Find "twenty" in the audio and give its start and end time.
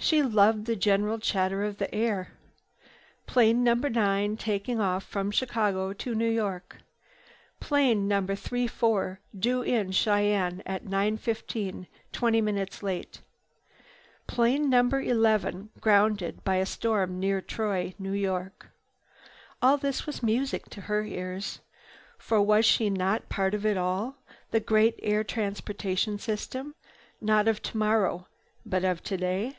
12.12-12.40